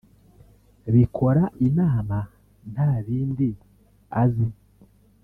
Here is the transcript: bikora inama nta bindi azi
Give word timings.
bikora 0.93 1.43
inama 1.67 2.17
nta 2.71 2.89
bindi 3.05 3.49
azi 4.21 4.47